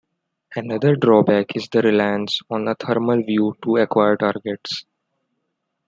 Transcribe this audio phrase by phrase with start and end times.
[0.55, 4.83] Another drawback is the reliance on a thermal view to acquire targets.